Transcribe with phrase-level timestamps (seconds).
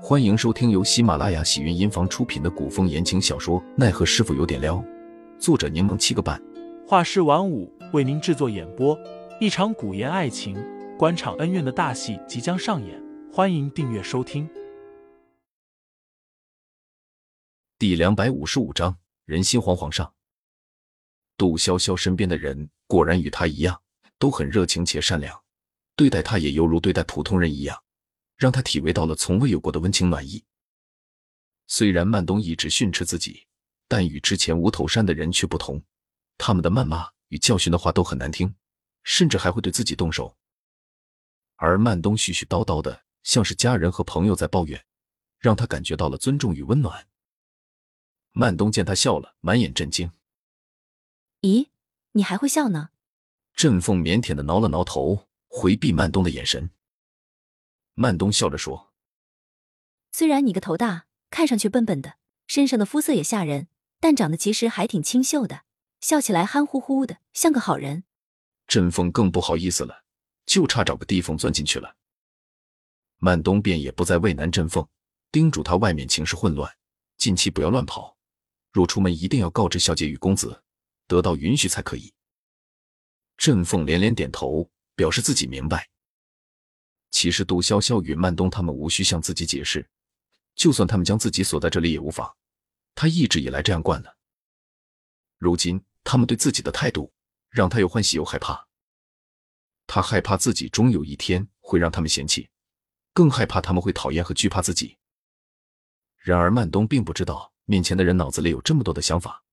[0.00, 4.76] 欢迎收听由喜马拉雅喜云音房出品的古风言情小说《奈何师傅有点撩》，
[5.40, 6.40] 作者柠檬七个半，
[6.86, 8.96] 画师晚舞为您制作演播。
[9.40, 10.56] 一场古言爱情、
[10.96, 14.48] 官场恩怨的大戏即将上演，欢迎订阅收听。
[17.76, 20.12] 第两百五十五章，人心惶惶上。
[21.36, 23.80] 杜潇潇身边的人果然与他一样，
[24.16, 25.36] 都很热情且善良，
[25.96, 27.76] 对待他也犹如对待普通人一样。
[28.38, 30.42] 让他体味到了从未有过的温情暖意。
[31.66, 33.46] 虽然曼东一直训斥自己，
[33.88, 35.82] 但与之前无头山的人却不同，
[36.38, 38.54] 他们的谩骂与教训的话都很难听，
[39.02, 40.34] 甚至还会对自己动手。
[41.56, 44.82] 而曼东絮絮叨叨的，像是家人和朋友在抱怨，
[45.38, 47.08] 让他感觉到了尊重与温暖。
[48.30, 50.12] 曼东见他笑了，满眼震惊。
[51.40, 51.68] 咦，
[52.12, 52.90] 你还会笑呢？
[53.54, 56.70] 振凤腼腆的挠了挠头，回避曼东的眼神。
[58.00, 58.92] 曼东笑着说
[60.12, 62.14] ：“虽然你个头大，看上去笨笨的，
[62.46, 63.66] 身上的肤色也吓人，
[63.98, 65.62] 但长得其实还挺清秀的，
[66.00, 68.04] 笑起来憨乎乎的，像个好人。”
[68.68, 70.04] 振凤更不好意思了，
[70.46, 71.96] 就差找个地缝钻进去了。
[73.16, 74.86] 曼东便也不再为难振凤，
[75.32, 76.72] 叮嘱他外面情势混乱，
[77.16, 78.16] 近期不要乱跑，
[78.70, 80.62] 若出门一定要告知小姐与公子，
[81.08, 82.14] 得到允许才可以。
[83.36, 85.88] 振凤连连点头，表示自己明白。
[87.10, 89.88] 其实杜潇潇与曼东他们无需向自己解释，
[90.54, 92.36] 就算他们将自己锁在这里也无妨。
[92.94, 94.16] 他一直以来这样惯了。
[95.38, 97.12] 如今他们对自己的态度，
[97.48, 98.68] 让他又欢喜又害怕。
[99.86, 102.50] 他害怕自己终有一天会让他们嫌弃，
[103.12, 104.98] 更害怕他们会讨厌和惧怕自己。
[106.16, 109.44] 然而曼东并不知道，面前的人脑子里有这么多的想法。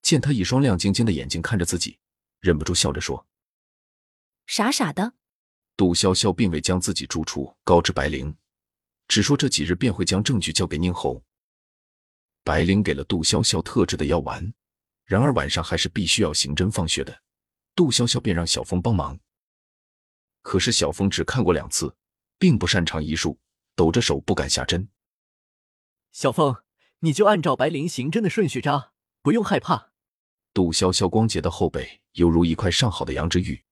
[0.00, 1.98] 见他一双亮晶晶的眼睛看着自己，
[2.40, 3.26] 忍不住笑着说
[4.46, 5.14] ：“傻傻的。”
[5.76, 8.36] 杜潇潇并未将自己住处告知白灵，
[9.08, 11.22] 只说这几日便会将证据交给宁侯。
[12.44, 14.52] 白灵给了杜潇潇特制的药丸，
[15.04, 17.22] 然而晚上还是必须要刑侦放血的。
[17.74, 19.18] 杜潇潇便让小峰帮忙，
[20.42, 21.96] 可是小峰只看过两次，
[22.38, 23.38] 并不擅长医术，
[23.74, 24.88] 抖着手不敢下针。
[26.12, 26.54] 小峰，
[26.98, 29.92] 你就按照白灵刑侦的顺序扎，不用害怕。
[30.52, 33.64] 杜潇潇光洁的后背犹如一块上好的羊脂玉。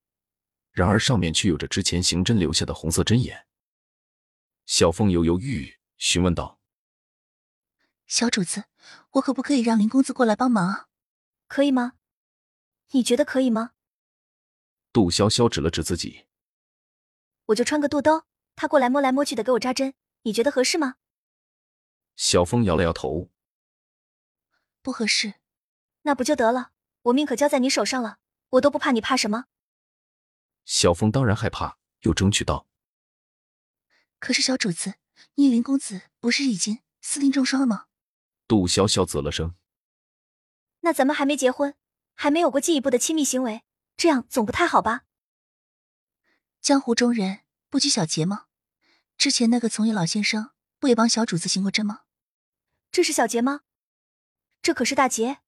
[0.73, 3.47] 然而上面却有着之前刑侦留下的红色针眼。
[4.67, 6.61] 小凤犹犹豫豫询问道
[8.07, 8.65] ：“小主子，
[9.13, 10.89] 我可不可以让林公子过来帮忙？
[11.49, 11.95] 可以吗？
[12.91, 13.73] 你觉得可以吗？”
[14.93, 16.27] 杜潇潇指了指自己
[17.47, 20.97] ：“我就穿个肚兜，他过来摸来摸去的给我扎针，你觉得合适吗？”
[22.17, 23.31] 小凤摇了摇头
[24.83, 25.35] ：“不合适。”
[26.03, 26.73] 那不就得了？
[27.03, 28.19] 我命可交在你手上了，
[28.51, 29.47] 我都不怕，你怕什么？
[30.71, 32.69] 小峰当然害怕，又争取道
[34.21, 34.95] ：“可是小主子，
[35.35, 37.87] 你林公子不是已经私定终双了吗？”
[38.47, 39.57] 杜潇潇啧了声
[40.83, 41.75] ：“那咱们还没结婚，
[42.15, 43.65] 还没有过进一步的亲密行为，
[43.97, 45.07] 这样总不太好吧？”
[46.63, 48.47] 江湖中人不拘小节吗？
[49.19, 52.03] 之前那个从业老先生不也帮小主子行过针吗？
[52.93, 53.63] 这是小节吗？
[54.63, 55.41] 这可是大节。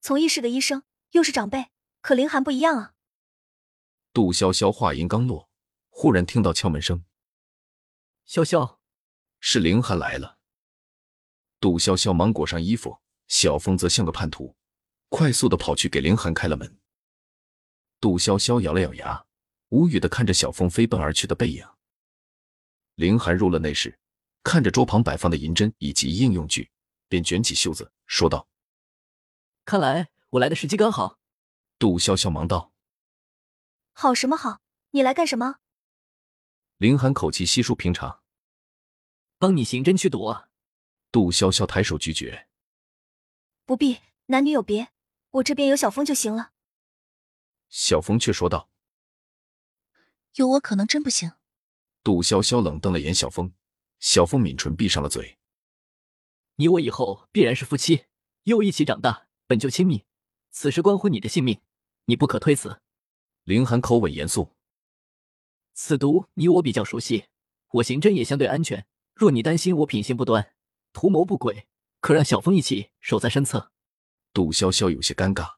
[0.00, 1.66] 从医是个医生，又是长辈，
[2.00, 2.94] 可林寒不一样啊。
[4.12, 5.48] 杜潇潇话音刚落，
[5.88, 7.04] 忽然听到敲门声。
[8.26, 8.78] 潇潇，
[9.38, 10.38] 是凌寒来了。
[11.60, 14.56] 杜潇潇忙裹上衣服，小峰则像个叛徒，
[15.10, 16.80] 快速的跑去给凌寒开了门。
[18.00, 19.24] 杜潇潇咬了咬牙，
[19.68, 21.64] 无语的看着小峰飞奔而去的背影。
[22.96, 23.96] 凌寒入了内室，
[24.42, 26.68] 看着桌旁摆放的银针以及应用具，
[27.08, 28.48] 便卷起袖子说道
[29.64, 31.20] ：“看来我来的时机刚好。”
[31.78, 32.72] 杜潇潇忙道。
[33.92, 34.60] 好什么好？
[34.90, 35.56] 你来干什么？
[36.78, 38.22] 林寒口气稀疏平常，
[39.38, 40.48] 帮你刑侦去毒啊！
[41.12, 42.48] 杜潇潇抬手拒绝，
[43.66, 44.92] 不必，男女有别，
[45.30, 46.52] 我这边有小峰就行了。
[47.68, 48.70] 小峰却说道
[50.36, 51.32] ：“有我可能真不行。”
[52.02, 53.52] 杜潇潇冷瞪了眼小峰，
[53.98, 55.38] 小峰抿唇闭上了嘴。
[56.56, 58.06] 你我以后必然是夫妻，
[58.44, 60.04] 又一起长大，本就亲密，
[60.50, 61.60] 此事关乎你的性命，
[62.06, 62.80] 你不可推辞。
[63.44, 64.54] 凌寒口吻严肃
[65.74, 67.26] ：“此毒你我比较熟悉，
[67.72, 68.86] 我行针也相对安全。
[69.14, 70.54] 若你担心我品行不端、
[70.92, 71.66] 图谋不轨，
[72.00, 73.72] 可让小风一起守在身侧。”
[74.32, 75.54] 杜潇潇有些尴尬，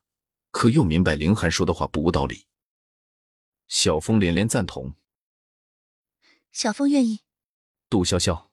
[0.50, 2.46] 可又明白凌寒说的话不无道理。
[3.69, 4.94] 小峰连连赞同
[6.52, 7.20] ：“小峰愿意。”
[7.90, 8.49] 杜潇潇，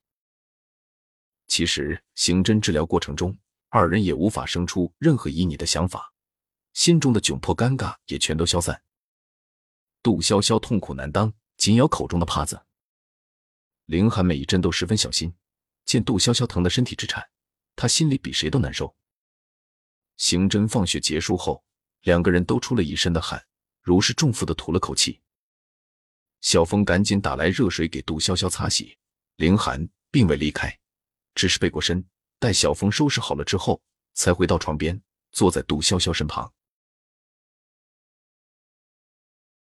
[1.48, 3.38] 其实刑侦治疗过程中，
[3.70, 6.14] 二人也无法生出任何旖旎的想法，
[6.74, 8.84] 心中的窘迫、尴尬也全都消散。
[10.02, 12.66] 杜潇潇痛苦难当，紧咬口中的帕子。
[13.86, 15.34] 凌寒每一针都十分小心，
[15.86, 17.30] 见杜潇潇疼得身体直颤，
[17.76, 18.96] 他心里比谁都难受。
[20.16, 21.64] 刑侦放血结束后，
[22.02, 23.46] 两个人都出了一身的汗，
[23.82, 25.22] 如释重负的吐了口气。
[26.40, 28.98] 小峰赶紧打来热水给杜潇潇擦洗，
[29.36, 30.80] 凌寒并未离开，
[31.36, 32.08] 只是背过身，
[32.40, 33.82] 待小峰收拾好了之后，
[34.14, 35.02] 才回到床边，
[35.34, 36.54] 坐在杜潇潇身旁。